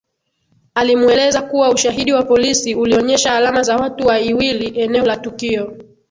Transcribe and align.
Alimueleza 0.75 1.41
kuwa 1.41 1.69
Ushahidi 1.69 2.13
wa 2.13 2.23
polisi 2.23 2.75
ulionyesha 2.75 3.35
alama 3.35 3.63
za 3.63 3.77
watu 3.77 4.07
waiwili 4.07 4.79
eneo 4.79 5.05
la 5.05 5.17
tukio 5.17 5.75